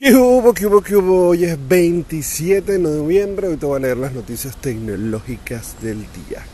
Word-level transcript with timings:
¿Qué 0.00 0.14
hubo, 0.14 0.54
qué 0.54 0.64
hubo, 0.64 0.80
qué 0.80 0.94
hubo? 0.94 1.26
Hoy 1.30 1.42
es 1.42 1.58
27 1.68 2.70
de 2.70 2.78
noviembre, 2.78 3.48
hoy 3.48 3.56
te 3.56 3.66
voy 3.66 3.78
a 3.78 3.80
leer 3.80 3.96
las 3.96 4.12
noticias 4.12 4.56
tecnológicas 4.56 5.74
del 5.82 5.98
día. 6.12 6.46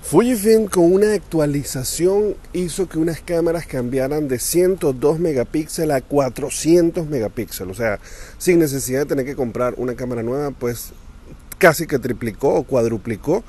Fujifilm 0.00 0.68
con 0.68 0.90
una 0.90 1.12
actualización 1.12 2.36
hizo 2.54 2.88
que 2.88 2.96
unas 2.96 3.20
cámaras 3.20 3.66
cambiaran 3.66 4.28
de 4.28 4.38
102 4.38 5.18
megapíxeles 5.18 5.94
a 5.94 6.00
400 6.00 7.06
megapíxeles, 7.06 7.70
o 7.70 7.74
sea, 7.76 8.00
sin 8.38 8.60
necesidad 8.60 9.00
de 9.00 9.06
tener 9.06 9.26
que 9.26 9.36
comprar 9.36 9.74
una 9.76 9.94
cámara 9.94 10.22
nueva, 10.22 10.50
pues 10.50 10.94
casi 11.58 11.86
que 11.86 11.98
triplicó 11.98 12.54
o 12.54 12.62
cuadruplicó 12.62 13.44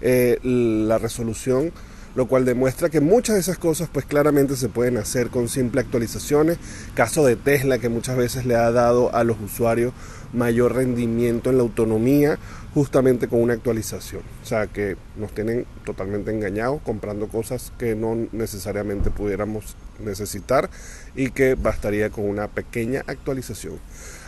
eh, 0.00 0.40
la 0.42 0.98
resolución 0.98 1.72
lo 2.16 2.26
cual 2.26 2.44
demuestra 2.46 2.88
que 2.88 3.00
muchas 3.00 3.34
de 3.34 3.40
esas 3.40 3.58
cosas 3.58 3.88
pues 3.92 4.06
claramente 4.06 4.56
se 4.56 4.68
pueden 4.68 4.96
hacer 4.96 5.28
con 5.28 5.48
simple 5.48 5.82
actualizaciones. 5.82 6.58
Caso 6.94 7.24
de 7.24 7.36
Tesla 7.36 7.78
que 7.78 7.90
muchas 7.90 8.16
veces 8.16 8.46
le 8.46 8.56
ha 8.56 8.72
dado 8.72 9.14
a 9.14 9.22
los 9.22 9.38
usuarios 9.38 9.92
mayor 10.32 10.74
rendimiento 10.74 11.50
en 11.50 11.58
la 11.58 11.62
autonomía 11.62 12.38
justamente 12.74 13.28
con 13.28 13.42
una 13.42 13.52
actualización. 13.52 14.22
O 14.42 14.46
sea 14.46 14.66
que 14.66 14.96
nos 15.16 15.32
tienen 15.32 15.66
totalmente 15.84 16.30
engañados 16.30 16.80
comprando 16.82 17.28
cosas 17.28 17.72
que 17.78 17.94
no 17.94 18.28
necesariamente 18.32 19.10
pudiéramos 19.10 19.76
necesitar 19.98 20.70
y 21.14 21.30
que 21.30 21.54
bastaría 21.54 22.10
con 22.10 22.24
una 22.24 22.48
pequeña 22.48 23.02
actualización. 23.06 23.78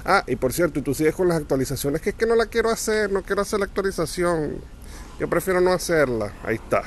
Ah, 0.04 0.24
y 0.26 0.36
por 0.36 0.52
cierto, 0.52 0.82
tú 0.82 0.94
sigues 0.94 1.14
con 1.14 1.28
las 1.28 1.38
actualizaciones, 1.38 2.00
que 2.02 2.10
es 2.10 2.16
que 2.16 2.26
no 2.26 2.34
la 2.34 2.46
quiero 2.46 2.70
hacer, 2.70 3.10
no 3.10 3.22
quiero 3.22 3.42
hacer 3.42 3.60
la 3.60 3.66
actualización. 3.66 4.56
Yo 5.18 5.28
prefiero 5.28 5.60
no 5.60 5.72
hacerla. 5.72 6.32
Ahí 6.44 6.56
está. 6.56 6.84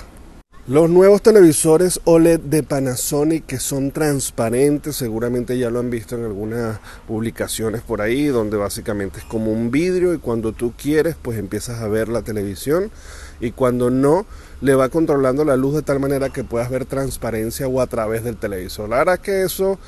Los 0.68 0.92
nuevos 0.92 1.24
televisores 1.24 2.00
OLED 2.04 2.40
de 2.40 2.62
Panasonic 2.62 3.48
que 3.48 3.60
son 3.60 3.90
transparentes, 3.90 4.96
seguramente 4.96 5.58
ya 5.58 5.72
lo 5.72 5.80
han 5.80 5.90
visto 5.90 6.16
en 6.16 6.24
algunas 6.24 6.80
publicaciones 7.08 7.82
por 7.82 8.00
ahí, 8.00 8.28
donde 8.28 8.58
básicamente 8.58 9.18
es 9.18 9.26
como 9.26 9.52
un 9.52 9.72
vidrio 9.72 10.14
y 10.14 10.20
cuando 10.20 10.52
tú 10.52 10.72
quieres 10.78 11.16
pues 11.20 11.40
empiezas 11.40 11.82
a 11.82 11.88
ver 11.88 12.10
la 12.10 12.22
televisión 12.22 12.92
y 13.40 13.54
cuando 13.54 13.90
no 13.90 14.28
le 14.62 14.76
va 14.76 14.90
controlando 14.90 15.44
la 15.44 15.58
luz 15.58 15.74
de 15.74 15.82
tal 15.82 16.00
manera 16.00 16.30
que 16.30 16.44
puedas 16.44 16.70
ver 16.70 16.86
transparencia 16.86 17.68
o 17.68 17.82
a 17.82 17.88
través 17.88 18.24
del 18.24 18.38
televisor. 18.38 18.88
La 18.88 18.98
verdad 18.98 19.18
que 19.18 19.42
eso 19.42 19.80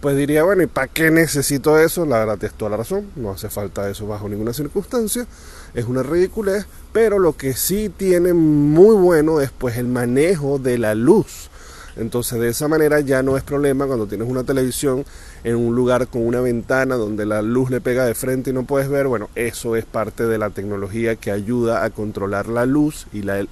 pues 0.00 0.16
diría, 0.16 0.44
bueno, 0.44 0.62
¿y 0.62 0.66
para 0.66 0.88
qué 0.88 1.10
necesito 1.10 1.78
eso? 1.78 2.04
La 2.06 2.18
verdad, 2.18 2.38
tienes 2.38 2.56
toda 2.56 2.72
la 2.72 2.76
razón, 2.78 3.10
no 3.16 3.30
hace 3.30 3.48
falta 3.48 3.88
eso 3.88 4.06
bajo 4.06 4.28
ninguna 4.28 4.52
circunstancia, 4.52 5.26
es 5.74 5.84
una 5.86 6.02
ridiculez, 6.02 6.66
pero 6.92 7.18
lo 7.18 7.36
que 7.36 7.54
sí 7.54 7.88
tiene 7.88 8.34
muy 8.34 8.94
bueno 8.96 9.40
es 9.40 9.50
pues 9.50 9.76
el 9.76 9.86
manejo 9.86 10.58
de 10.58 10.78
la 10.78 10.94
luz. 10.94 11.50
Entonces 11.96 12.38
de 12.38 12.48
esa 12.48 12.68
manera 12.68 13.00
ya 13.00 13.22
no 13.22 13.38
es 13.38 13.42
problema 13.42 13.86
cuando 13.86 14.06
tienes 14.06 14.28
una 14.28 14.44
televisión 14.44 15.04
en 15.44 15.56
un 15.56 15.74
lugar 15.74 16.08
con 16.08 16.26
una 16.26 16.40
ventana 16.40 16.96
donde 16.96 17.24
la 17.24 17.40
luz 17.40 17.70
le 17.70 17.80
pega 17.80 18.04
de 18.04 18.14
frente 18.14 18.50
y 18.50 18.52
no 18.52 18.64
puedes 18.64 18.88
ver. 18.88 19.06
Bueno, 19.06 19.30
eso 19.34 19.76
es 19.76 19.86
parte 19.86 20.26
de 20.26 20.36
la 20.36 20.50
tecnología 20.50 21.16
que 21.16 21.30
ayuda 21.30 21.84
a 21.84 21.90
controlar 21.90 22.48
la 22.48 22.66
luz 22.66 23.06
y 23.14 23.22
la, 23.22 23.46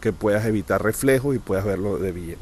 que 0.00 0.12
puedas 0.12 0.44
evitar 0.46 0.82
reflejos 0.82 1.36
y 1.36 1.38
puedas 1.38 1.64
verlo 1.64 1.98
de 1.98 2.10
bien. 2.10 2.38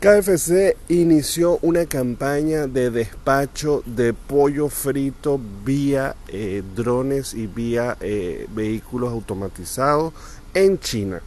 KFC 0.00 0.78
inició 0.88 1.58
una 1.60 1.84
campaña 1.84 2.66
de 2.66 2.90
despacho 2.90 3.82
de 3.84 4.14
pollo 4.14 4.70
frito 4.70 5.38
vía 5.62 6.16
eh, 6.28 6.62
drones 6.74 7.34
y 7.34 7.46
vía 7.46 7.98
eh, 8.00 8.46
vehículos 8.48 9.12
automatizados 9.12 10.14
en 10.54 10.80
China. 10.80 11.20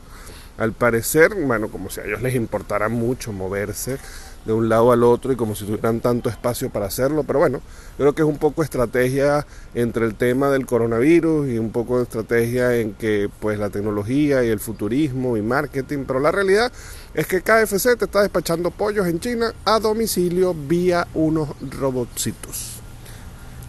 Al 0.57 0.73
parecer, 0.73 1.33
bueno, 1.35 1.69
como 1.69 1.89
si 1.89 2.01
a 2.01 2.05
ellos 2.05 2.21
les 2.21 2.35
importara 2.35 2.89
mucho 2.89 3.31
moverse, 3.31 3.97
de 4.45 4.53
un 4.53 4.69
lado 4.69 4.91
al 4.91 5.03
otro 5.03 5.31
y 5.31 5.35
como 5.35 5.55
si 5.55 5.65
tuvieran 5.65 5.99
tanto 5.99 6.29
espacio 6.29 6.69
para 6.69 6.87
hacerlo. 6.87 7.23
Pero 7.23 7.39
bueno, 7.39 7.61
creo 7.97 8.13
que 8.13 8.21
es 8.21 8.27
un 8.27 8.37
poco 8.37 8.63
estrategia 8.63 9.45
entre 9.73 10.05
el 10.05 10.15
tema 10.15 10.49
del 10.49 10.65
coronavirus 10.65 11.49
y 11.49 11.57
un 11.57 11.71
poco 11.71 11.97
de 11.97 12.03
estrategia 12.03 12.75
en 12.75 12.93
que 12.93 13.29
pues 13.39 13.57
la 13.59 13.69
tecnología 13.69 14.43
y 14.43 14.49
el 14.49 14.59
futurismo 14.59 15.37
y 15.37 15.41
marketing. 15.41 16.03
Pero 16.05 16.19
la 16.19 16.31
realidad 16.31 16.71
es 17.13 17.27
que 17.27 17.41
KFC 17.41 17.97
te 17.97 18.05
está 18.05 18.21
despachando 18.21 18.71
pollos 18.71 19.07
en 19.07 19.19
China 19.19 19.53
a 19.65 19.79
domicilio 19.79 20.53
vía 20.53 21.07
unos 21.13 21.49
robotcitos. 21.79 22.79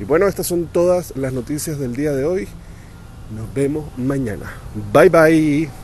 Y 0.00 0.04
bueno, 0.04 0.26
estas 0.26 0.48
son 0.48 0.66
todas 0.66 1.16
las 1.16 1.32
noticias 1.32 1.78
del 1.78 1.94
día 1.94 2.12
de 2.12 2.24
hoy. 2.24 2.48
Nos 3.34 3.52
vemos 3.54 3.86
mañana. 3.96 4.52
Bye 4.92 5.08
bye. 5.08 5.83